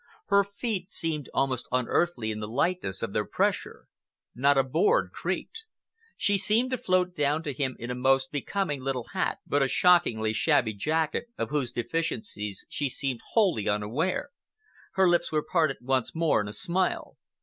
[0.29, 3.85] Her feet seemed almost unearthly in the lightness of their pressure.
[4.33, 5.65] Not a board creaked.
[6.17, 9.67] She seemed to float down to him in a most becoming little hat but a
[9.67, 14.31] shockingly shabby jacket, of whose deficiencies she seemed wholly unaware.
[14.93, 17.17] Her lips were parted once more in a smile.